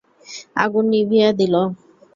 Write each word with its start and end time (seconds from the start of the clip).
আগুন 0.63 0.85
নিভিয়ে 0.93 1.29
দিল। 1.39 1.55